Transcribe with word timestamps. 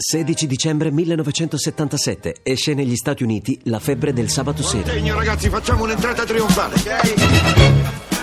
16 0.00 0.46
dicembre 0.46 0.92
1977 0.92 2.36
esce 2.44 2.72
negli 2.72 2.94
Stati 2.94 3.24
Uniti 3.24 3.58
La 3.64 3.80
febbre 3.80 4.12
del 4.12 4.30
sabato 4.30 4.62
sera. 4.62 4.92
Segno 4.92 5.16
ragazzi, 5.16 5.48
facciamo 5.48 5.82
un'entrata 5.82 6.24
trionfale, 6.24 6.74
ok? 6.76 8.16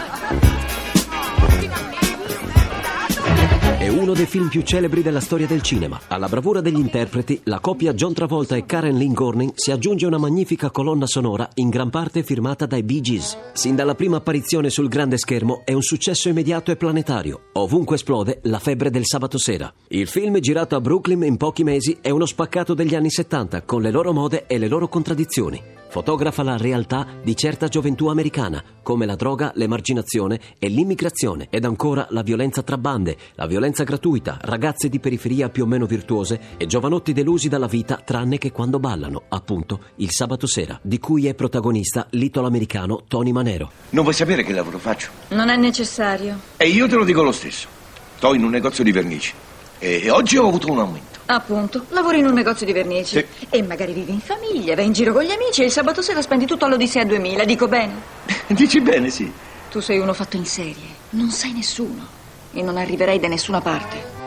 È 3.78 3.90
uno 3.90 4.14
dei 4.14 4.26
film 4.26 4.48
più 4.48 4.62
celebri 4.62 5.02
della 5.02 5.20
storia 5.20 5.48
del 5.48 5.62
cinema. 5.62 6.00
Alla 6.08 6.30
bravura 6.30 6.62
degli 6.62 6.80
interpreti, 6.80 7.42
la 7.44 7.60
coppia 7.60 7.94
John 7.94 8.14
Travolta 8.14 8.56
e 8.56 8.66
Karen 8.66 8.98
Lynn 8.98 9.12
Gorning 9.12 9.52
si 9.56 9.72
aggiunge 9.72 10.06
una 10.06 10.18
magnifica 10.18 10.72
colonna 10.72 11.06
sonora 11.06 11.50
in 11.56 11.68
gran 11.68 11.90
parte 11.90 12.24
firmata 12.24 12.66
dai 12.66 12.84
Bee 12.84 13.02
Gees. 13.02 13.38
Sin 13.52 13.76
dalla 13.76 13.96
prima 13.96 14.16
apparizione 14.16 14.70
sul 14.70 14.88
grande 14.88 15.18
schermo 15.18 15.64
è 15.66 15.74
un 15.74 15.82
successo 15.82 16.30
immediato 16.30 16.72
e 16.72 16.78
planetario. 16.78 17.45
Ovunque 17.58 17.96
esplode 17.96 18.40
la 18.44 18.60
febbre 18.60 18.90
del 18.90 19.06
sabato 19.06 19.38
sera. 19.38 19.74
Il 19.88 20.10
film, 20.10 20.38
girato 20.40 20.76
a 20.76 20.82
Brooklyn 20.82 21.24
in 21.24 21.38
pochi 21.38 21.64
mesi, 21.64 21.98
è 22.02 22.10
uno 22.10 22.26
spaccato 22.26 22.74
degli 22.74 22.96
anni 22.96 23.10
70 23.10 23.62
con 23.62 23.82
le 23.82 23.92
loro 23.92 24.12
mode 24.12 24.46
e 24.46 24.58
le 24.58 24.68
loro 24.68 24.90
contraddizioni 24.90 25.76
fotografa 25.96 26.44
la 26.44 26.58
realtà 26.58 27.08
di 27.24 27.38
certa 27.38 27.70
gioventù 27.70 28.08
americana, 28.08 28.62
come 28.84 29.06
la 29.06 29.16
droga, 29.16 29.54
l'emarginazione 29.56 30.42
e 30.60 30.68
l'immigrazione, 30.68 31.48
ed 31.50 31.64
ancora 31.64 32.06
la 32.10 32.22
violenza 32.22 32.64
tra 32.64 32.78
bande, 32.78 33.16
la 33.36 33.46
violenza 33.46 33.86
gratuita, 33.86 34.38
ragazze 34.42 34.90
di 34.90 35.00
periferia 35.00 35.48
più 35.48 35.64
o 35.64 35.66
meno 35.66 35.86
virtuose 35.86 36.38
e 36.58 36.66
giovanotti 36.66 37.14
delusi 37.14 37.48
dalla 37.48 37.68
vita 37.68 38.02
tranne 38.04 38.38
che 38.38 38.52
quando 38.52 38.78
ballano, 38.78 39.24
appunto, 39.30 39.80
il 39.96 40.12
sabato 40.12 40.48
sera, 40.48 40.78
di 40.84 41.00
cui 41.00 41.28
è 41.28 41.34
protagonista 41.34 42.08
l'italo-americano 42.10 43.04
Tony 43.08 43.32
Manero. 43.32 43.72
Non 43.92 44.04
vuoi 44.04 44.16
sapere 44.16 44.44
che 44.44 44.52
lavoro 44.52 44.80
faccio? 44.80 45.12
Non 45.30 45.48
è 45.48 45.56
necessario. 45.56 46.38
E 46.58 46.68
io 46.68 46.90
te 46.90 46.96
lo 46.96 47.06
dico 47.06 47.24
lo 47.24 47.32
stesso. 47.32 47.45
Sto 47.52 48.34
in 48.34 48.44
un 48.44 48.50
negozio 48.50 48.84
di 48.84 48.92
vernici. 48.92 49.34
E 49.80 50.10
oggi 50.10 50.38
ho 50.38 50.48
avuto 50.48 50.72
un 50.72 50.80
aumento. 50.80 51.20
Appunto, 51.28 51.86
lavori 51.90 52.20
in 52.20 52.28
un 52.28 52.34
negozio 52.34 52.66
di 52.66 52.74
vernici. 52.74 53.18
Sì. 53.18 53.48
E 53.50 53.64
magari 53.64 53.94
vivi 53.94 54.12
in 54.12 54.20
famiglia, 54.20 54.76
vai 54.76 54.86
in 54.86 54.94
giro 54.94 55.12
con 55.12 55.24
gli 55.24 55.32
amici 55.32 55.62
e 55.62 55.66
il 55.66 55.72
sabato 55.72 56.02
sera 56.02 56.22
spendi 56.22 56.46
tutto 56.46 56.66
all'Odissea 56.66 57.04
2000, 57.04 57.44
dico 57.46 57.68
bene. 57.68 57.94
Dici 58.48 58.80
bene, 58.80 59.10
sì. 59.10 59.32
Tu 59.70 59.80
sei 59.80 60.00
uno 60.00 60.14
fatto 60.14 60.38
in 60.38 60.46
serie, 60.46 60.86
non 61.12 61.30
sei 61.32 61.52
nessuno 61.52 62.08
e 62.54 62.62
non 62.62 62.78
arriverai 62.78 63.20
da 63.20 63.28
nessuna 63.28 63.60
parte. 63.60 64.25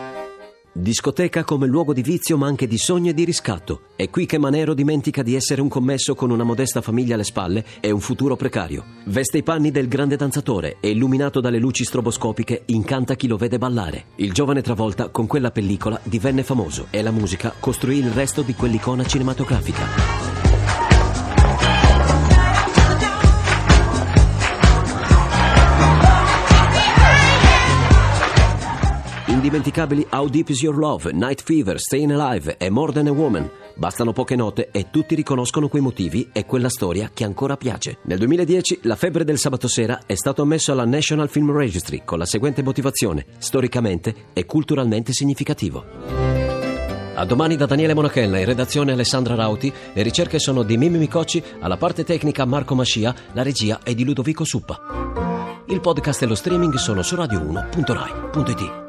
Discoteca 0.80 1.42
come 1.42 1.66
luogo 1.66 1.92
di 1.92 2.02
vizio 2.02 2.36
ma 2.36 2.46
anche 2.46 2.68
di 2.68 2.78
sogno 2.78 3.10
e 3.10 3.14
di 3.14 3.24
riscatto. 3.24 3.80
È 3.96 4.08
qui 4.10 4.26
che 4.26 4.38
Manero 4.38 4.74
dimentica 4.74 5.24
di 5.24 5.34
essere 5.34 5.60
un 5.60 5.66
commesso 5.66 6.14
con 6.14 6.30
una 6.30 6.44
modesta 6.44 6.80
famiglia 6.82 7.14
alle 7.14 7.24
spalle 7.24 7.64
e 7.80 7.90
un 7.90 7.98
futuro 7.98 8.36
precario. 8.36 8.84
Veste 9.06 9.38
i 9.38 9.42
panni 9.42 9.72
del 9.72 9.88
grande 9.88 10.14
danzatore 10.14 10.76
e 10.78 10.90
illuminato 10.90 11.40
dalle 11.40 11.58
luci 11.58 11.82
stroboscopiche 11.82 12.62
incanta 12.66 13.16
chi 13.16 13.26
lo 13.26 13.36
vede 13.36 13.58
ballare. 13.58 14.04
Il 14.16 14.32
giovane 14.32 14.62
Travolta 14.62 15.08
con 15.08 15.26
quella 15.26 15.50
pellicola 15.50 15.98
divenne 16.04 16.44
famoso 16.44 16.86
e 16.90 17.02
la 17.02 17.10
musica 17.10 17.52
costruì 17.58 17.98
il 17.98 18.12
resto 18.12 18.42
di 18.42 18.54
quell'icona 18.54 19.04
cinematografica. 19.04 20.27
Indimenticabili 29.38 30.04
How 30.10 30.28
Deep 30.28 30.48
Is 30.48 30.62
Your 30.62 30.76
Love, 30.76 31.12
Night 31.12 31.44
Fever, 31.44 31.78
Staying 31.78 32.10
Alive 32.10 32.56
e 32.56 32.70
More 32.70 32.92
Than 32.92 33.06
a 33.06 33.12
Woman. 33.12 33.48
Bastano 33.76 34.12
poche 34.12 34.34
note 34.34 34.70
e 34.72 34.90
tutti 34.90 35.14
riconoscono 35.14 35.68
quei 35.68 35.80
motivi 35.80 36.28
e 36.32 36.44
quella 36.44 36.68
storia 36.68 37.12
che 37.14 37.22
ancora 37.22 37.56
piace. 37.56 37.98
Nel 38.06 38.18
2010 38.18 38.80
La 38.82 38.96
febbre 38.96 39.22
del 39.22 39.38
sabato 39.38 39.68
sera 39.68 40.00
è 40.06 40.16
stato 40.16 40.42
ammesso 40.42 40.72
alla 40.72 40.84
National 40.84 41.28
Film 41.28 41.52
Registry 41.52 42.02
con 42.04 42.18
la 42.18 42.26
seguente 42.26 42.64
motivazione, 42.64 43.26
storicamente 43.38 44.12
e 44.32 44.44
culturalmente 44.44 45.12
significativo. 45.12 45.84
A 47.14 47.24
domani 47.24 47.54
da 47.54 47.66
Daniele 47.66 47.94
Monachella, 47.94 48.40
in 48.40 48.44
redazione 48.44 48.90
Alessandra 48.90 49.36
Rauti, 49.36 49.72
le 49.92 50.02
ricerche 50.02 50.40
sono 50.40 50.64
di 50.64 50.76
Mimmi 50.76 50.98
Micocci, 50.98 51.40
alla 51.60 51.76
parte 51.76 52.02
tecnica 52.02 52.44
Marco 52.44 52.74
Mascia, 52.74 53.14
la 53.34 53.42
regia 53.44 53.78
è 53.84 53.94
di 53.94 54.04
Ludovico 54.04 54.44
Suppa. 54.44 54.80
Il 55.68 55.80
podcast 55.80 56.22
e 56.22 56.26
lo 56.26 56.34
streaming 56.34 56.74
sono 56.74 57.02
su 57.02 57.14
radio1.rai.it. 57.14 58.87